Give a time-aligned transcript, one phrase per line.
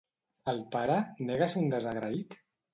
[0.53, 0.95] El pare
[1.29, 2.39] nega ser un desagraït?